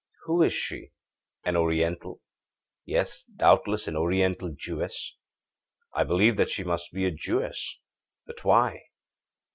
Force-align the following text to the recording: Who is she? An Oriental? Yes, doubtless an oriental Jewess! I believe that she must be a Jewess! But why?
Who 0.25 0.41
is 0.41 0.51
she? 0.55 0.93
An 1.43 1.55
Oriental? 1.55 2.21
Yes, 2.85 3.23
doubtless 3.25 3.87
an 3.87 3.95
oriental 3.95 4.49
Jewess! 4.51 5.15
I 5.93 6.03
believe 6.05 6.37
that 6.37 6.49
she 6.49 6.63
must 6.63 6.91
be 6.91 7.05
a 7.05 7.11
Jewess! 7.11 7.77
But 8.25 8.43
why? 8.43 8.81